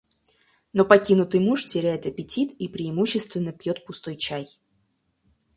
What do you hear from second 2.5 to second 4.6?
и преимущественно пьёт пустой чай.